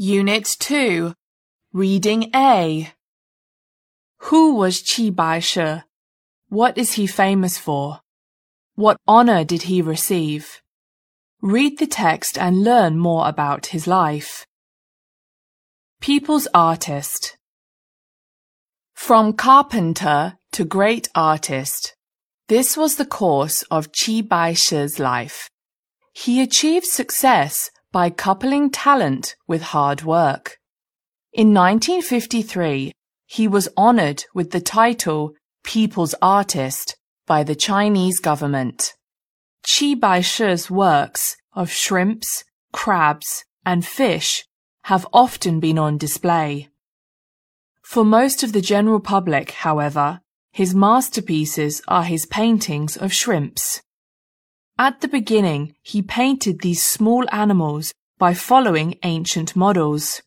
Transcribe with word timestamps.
Unit 0.00 0.44
2 0.60 1.12
Reading 1.72 2.30
A 2.32 2.92
Who 4.18 4.54
was 4.54 4.80
Qi 4.80 5.10
Baishi? 5.10 5.82
What 6.48 6.78
is 6.78 6.92
he 6.92 7.08
famous 7.08 7.58
for? 7.58 7.98
What 8.76 8.98
honor 9.08 9.42
did 9.42 9.62
he 9.62 9.82
receive? 9.82 10.62
Read 11.42 11.80
the 11.80 11.88
text 11.88 12.38
and 12.38 12.62
learn 12.62 12.96
more 12.96 13.26
about 13.26 13.74
his 13.74 13.88
life. 13.88 14.46
People's 16.00 16.46
Artist 16.54 17.36
From 18.94 19.32
carpenter 19.32 20.38
to 20.52 20.64
great 20.64 21.08
artist, 21.16 21.96
this 22.46 22.76
was 22.76 22.94
the 22.94 23.04
course 23.04 23.62
of 23.68 23.90
Qi 23.90 24.22
Baishi's 24.22 25.00
life. 25.00 25.50
He 26.12 26.40
achieved 26.40 26.86
success 26.86 27.72
by 27.92 28.10
coupling 28.10 28.70
talent 28.70 29.34
with 29.46 29.62
hard 29.62 30.02
work. 30.02 30.58
In 31.32 31.54
1953, 31.54 32.92
he 33.26 33.48
was 33.48 33.68
honored 33.76 34.24
with 34.34 34.50
the 34.50 34.60
title 34.60 35.34
People's 35.64 36.14
Artist 36.20 36.96
by 37.26 37.42
the 37.42 37.54
Chinese 37.54 38.20
government. 38.20 38.94
Qi 39.66 39.98
Baishi's 39.98 40.70
works 40.70 41.36
of 41.52 41.70
shrimps, 41.70 42.44
crabs, 42.72 43.44
and 43.64 43.84
fish 43.84 44.44
have 44.84 45.06
often 45.12 45.60
been 45.60 45.78
on 45.78 45.98
display. 45.98 46.68
For 47.82 48.04
most 48.04 48.42
of 48.42 48.52
the 48.52 48.60
general 48.60 49.00
public, 49.00 49.50
however, 49.50 50.20
his 50.52 50.74
masterpieces 50.74 51.82
are 51.88 52.04
his 52.04 52.26
paintings 52.26 52.96
of 52.96 53.12
shrimps. 53.12 53.82
At 54.80 55.00
the 55.00 55.08
beginning, 55.08 55.74
he 55.82 56.02
painted 56.02 56.60
these 56.60 56.86
small 56.86 57.26
animals 57.32 57.92
by 58.16 58.32
following 58.32 58.96
ancient 59.02 59.56
models. 59.56 60.22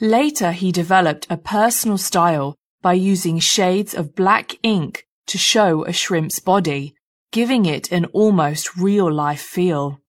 Later, 0.00 0.52
he 0.52 0.70
developed 0.70 1.26
a 1.28 1.36
personal 1.36 1.98
style 1.98 2.54
by 2.80 2.92
using 2.92 3.40
shades 3.40 3.92
of 3.92 4.14
black 4.14 4.54
ink 4.62 5.04
to 5.26 5.36
show 5.36 5.84
a 5.84 5.92
shrimp's 5.92 6.38
body, 6.38 6.94
giving 7.32 7.66
it 7.66 7.90
an 7.90 8.04
almost 8.06 8.76
real-life 8.76 9.40
feel. 9.40 10.00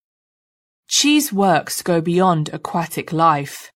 Qi's 0.88 1.34
works 1.34 1.81
go 1.81 2.00
beyond 2.00 2.50
aquatic 2.53 3.12
life. 3.12 3.72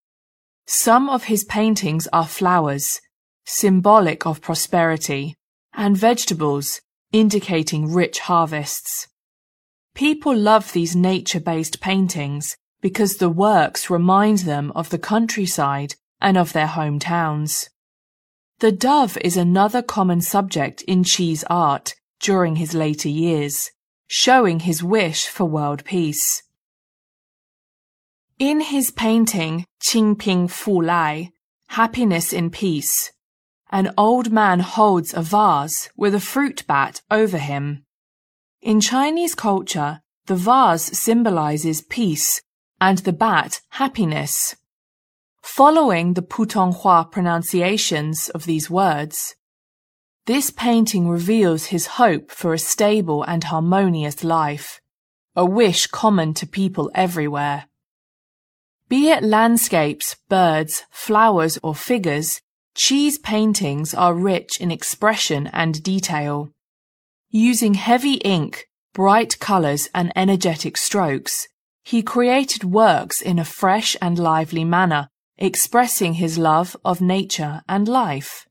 Some 0.68 1.10
of 1.10 1.24
his 1.24 1.44
paintings 1.44 2.08
are 2.14 2.28
flowers, 2.28 3.02
symbolic 3.46 4.28
of 4.28 4.42
prosperity, 4.42 5.34
and 5.74 5.98
vegetables, 5.98 6.82
indicating 7.12 7.92
rich 7.92 8.20
harvests. 8.20 9.08
People 9.94 10.36
love 10.36 10.72
these 10.72 10.96
nature-based 10.96 11.82
paintings 11.82 12.56
because 12.82 13.18
the 13.18 13.30
works 13.30 13.90
remind 13.90 14.40
them 14.40 14.72
of 14.76 14.90
the 14.90 15.00
countryside 15.00 15.96
and 16.20 16.38
of 16.38 16.54
their 16.54 16.68
hometowns. 16.68 17.70
The 18.60 18.72
dove 18.72 19.18
is 19.18 19.38
another 19.38 19.82
common 19.82 20.22
subject 20.22 20.82
in 20.84 21.04
Qi's 21.04 21.44
art 21.50 21.96
during 22.20 22.58
his 22.58 22.74
later 22.74 23.10
years, 23.10 23.72
showing 24.08 24.62
his 24.62 24.84
wish 24.84 25.28
for 25.28 25.46
world 25.46 25.84
peace. 25.84 26.44
In 28.38 28.62
his 28.62 28.92
painting 28.92 29.66
Qingping 29.84 30.50
Fu 30.50 30.82
Lai, 30.82 31.32
Happiness 31.70 32.34
in 32.34 32.50
Peace, 32.50 33.12
an 33.72 33.94
old 33.98 34.32
man 34.32 34.60
holds 34.60 35.14
a 35.14 35.22
vase 35.22 35.90
with 35.96 36.14
a 36.14 36.20
fruit 36.20 36.64
bat 36.68 37.02
over 37.10 37.38
him. 37.38 37.86
In 38.62 38.80
Chinese 38.80 39.34
culture, 39.34 40.02
the 40.28 40.36
vase 40.36 40.96
symbolizes 40.96 41.82
peace 41.82 42.44
and 42.80 43.00
the 43.00 43.12
bat 43.12 43.62
happiness. 43.70 44.56
Following 45.42 46.14
the 46.14 46.22
Putonghua 46.22 47.10
pronunciations 47.12 48.30
of 48.30 48.46
these 48.46 48.70
words, 48.70 49.36
this 50.28 50.52
painting 50.52 51.10
reveals 51.10 51.66
his 51.66 51.98
hope 51.98 52.30
for 52.30 52.54
a 52.54 52.60
stable 52.60 53.24
and 53.24 53.46
harmonious 53.46 54.24
life, 54.24 54.80
a 55.36 55.44
wish 55.44 55.88
common 55.88 56.36
to 56.36 56.46
people 56.46 56.92
everywhere. 56.94 57.66
Be 58.88 59.10
it 59.10 59.24
landscapes, 59.24 60.18
birds, 60.30 60.84
flowers, 60.92 61.58
or 61.64 61.74
figures, 61.74 62.42
Qi's 62.76 63.18
paintings 63.18 63.96
are 63.96 64.14
rich 64.14 64.62
in 64.62 64.70
expression 64.70 65.48
and 65.48 65.82
detail. 65.82 66.52
Using 67.34 67.76
heavy 67.76 68.16
ink, 68.16 68.68
bright 68.94 69.40
colors, 69.40 69.88
and 69.96 70.12
energetic 70.18 70.76
strokes, 70.76 71.48
he 71.82 72.04
created 72.04 72.66
works 72.66 73.22
in 73.22 73.40
a 73.40 73.46
fresh 73.46 73.96
and 74.02 74.20
lively 74.20 74.66
manner, 74.66 75.08
expressing 75.38 76.16
his 76.16 76.38
love 76.38 76.76
of 76.84 77.00
nature 77.00 77.62
and 77.70 77.88
life. 77.88 78.46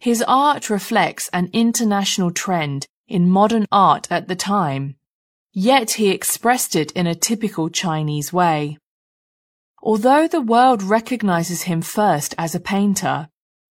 His 0.00 0.24
art 0.26 0.68
reflects 0.70 1.28
an 1.32 1.50
international 1.52 2.32
trend 2.32 2.86
in 3.06 3.30
modern 3.30 3.66
art 3.70 4.08
at 4.10 4.26
the 4.26 4.34
time, 4.34 4.96
yet 5.52 5.92
he 5.92 6.10
expressed 6.10 6.74
it 6.74 6.90
in 6.92 7.06
a 7.06 7.14
typical 7.14 7.70
Chinese 7.70 8.32
way. 8.32 8.76
Although 9.84 10.26
the 10.26 10.40
world 10.40 10.82
recognizes 10.82 11.62
him 11.62 11.80
first 11.80 12.34
as 12.38 12.56
a 12.56 12.60
painter, 12.60 13.28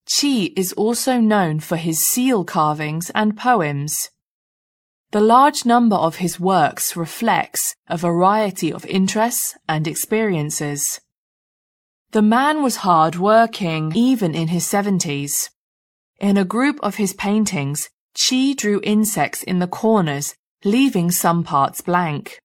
Qi 0.08 0.54
is 0.58 0.74
also 0.74 1.20
known 1.20 1.60
for 1.60 1.78
his 1.78 2.08
seal 2.08 2.44
carvings 2.44 3.10
and 3.16 3.38
poems. 3.38 4.10
The 5.12 5.22
large 5.22 5.66
number 5.66 5.96
of 5.96 6.18
his 6.18 6.40
works 6.40 6.96
reflects 6.96 7.76
a 7.88 7.98
variety 7.98 8.74
of 8.74 8.86
interests 8.88 9.56
and 9.70 9.88
experiences. 9.88 11.00
The 12.12 12.22
man 12.22 12.62
was 12.62 12.78
hard 12.78 13.16
working 13.16 13.92
even 13.96 14.36
in 14.36 14.50
his 14.50 14.66
70s. 14.66 15.50
In 16.20 16.38
a 16.38 16.46
group 16.46 16.80
of 16.84 16.96
his 16.96 17.14
paintings, 17.14 17.90
Qi 18.16 18.56
drew 18.56 18.80
insects 18.84 19.44
in 19.44 19.60
the 19.60 19.68
corners, 19.68 20.36
leaving 20.64 21.12
some 21.12 21.44
parts 21.44 21.82
blank. 21.82 22.40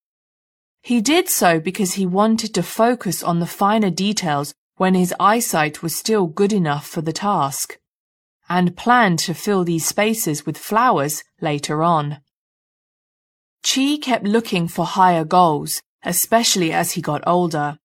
He 0.83 1.01
did 1.01 1.29
so 1.29 1.61
because 1.61 1.95
he 1.95 2.07
wanted 2.07 2.55
to 2.55 2.63
focus 2.63 3.23
on 3.23 3.41
the 3.41 3.47
finer 3.47 3.91
details 3.91 4.55
when 4.79 4.95
his 4.95 5.15
eyesight 5.21 5.83
was 5.83 5.95
still 5.95 6.27
good 6.27 6.53
enough 6.53 6.87
for 6.87 7.03
the 7.03 7.13
task, 7.13 7.79
and 8.49 8.77
planned 8.77 9.19
to 9.19 9.35
fill 9.35 9.65
these 9.65 9.87
spaces 9.87 10.47
with 10.47 10.57
flowers 10.57 11.23
later 11.41 11.83
on. 11.83 12.19
Qi 13.63 14.01
kept 14.01 14.25
looking 14.25 14.69
for 14.69 14.87
higher 14.87 15.25
goals, 15.25 15.83
especially 16.05 16.73
as 16.73 16.93
he 16.93 17.03
got 17.03 17.27
older. 17.27 17.79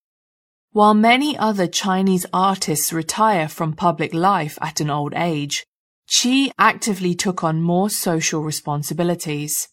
While 0.72 0.94
many 0.94 1.38
other 1.38 1.68
Chinese 1.68 2.26
artists 2.32 2.94
retire 2.94 3.48
from 3.48 3.74
public 3.74 4.14
life 4.14 4.58
at 4.62 4.80
an 4.80 4.90
old 4.90 5.14
age, 5.16 5.66
Qi 6.10 6.52
actively 6.58 7.16
took 7.16 7.44
on 7.44 7.62
more 7.62 7.90
social 7.90 8.42
responsibilities. 8.42 9.68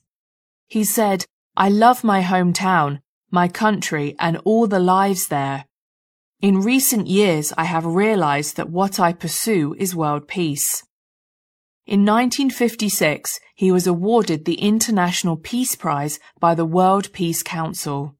He 0.66 0.84
said, 0.84 1.26
I 1.56 1.69
love 1.69 2.03
my 2.03 2.22
hometown, 2.22 3.00
my 3.30 3.48
country, 3.48 4.16
and 4.19 4.38
all 4.44 4.66
the 4.66 4.80
lives 4.80 5.28
there. 5.28 5.66
In 6.41 6.62
recent 6.62 7.06
years, 7.06 7.53
I 7.59 7.65
have 7.65 7.84
realized 7.84 8.56
that 8.56 8.71
what 8.71 8.99
I 8.99 9.12
pursue 9.12 9.75
is 9.78 9.95
world 9.95 10.27
peace. 10.27 10.83
In 11.87 12.06
1956, 12.06 13.39
he 13.55 13.71
was 13.71 13.87
awarded 13.87 14.47
the 14.47 14.55
International 14.55 15.37
Peace 15.37 15.75
Prize 15.75 16.19
by 16.39 16.55
the 16.55 16.65
World 16.65 17.12
Peace 17.12 17.43
Council. 17.43 18.17